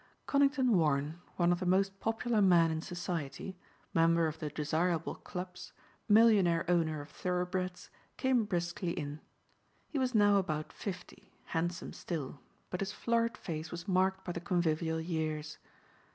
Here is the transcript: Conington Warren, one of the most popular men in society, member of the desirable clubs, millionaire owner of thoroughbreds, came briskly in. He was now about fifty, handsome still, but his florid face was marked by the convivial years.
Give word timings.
Conington 0.25 0.75
Warren, 0.79 1.21
one 1.35 1.51
of 1.51 1.59
the 1.59 1.65
most 1.67 1.99
popular 1.99 2.41
men 2.41 2.71
in 2.71 2.81
society, 2.81 3.55
member 3.93 4.25
of 4.25 4.39
the 4.39 4.49
desirable 4.49 5.13
clubs, 5.13 5.73
millionaire 6.09 6.65
owner 6.67 7.01
of 7.01 7.11
thoroughbreds, 7.11 7.91
came 8.17 8.45
briskly 8.45 8.93
in. 8.97 9.21
He 9.89 9.99
was 9.99 10.15
now 10.15 10.37
about 10.37 10.73
fifty, 10.73 11.31
handsome 11.45 11.93
still, 11.93 12.39
but 12.71 12.79
his 12.79 12.91
florid 12.91 13.37
face 13.37 13.69
was 13.69 13.87
marked 13.87 14.25
by 14.25 14.31
the 14.31 14.39
convivial 14.41 14.99
years. 14.99 15.59